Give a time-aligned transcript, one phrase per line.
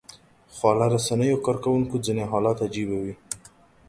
[0.55, 3.15] خواله رسنیو کاروونکو ځینې حالات عجيبه وي